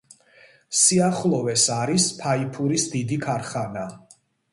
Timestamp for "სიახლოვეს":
0.77-1.65